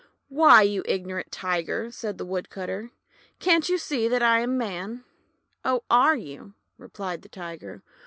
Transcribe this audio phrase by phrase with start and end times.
[0.29, 2.89] "Why, you ignorant Tiger," said the Wood cutter,
[3.37, 5.03] "can't you see that I am a Man?'
[5.63, 7.83] "Oh, are you?" replied the Tiger.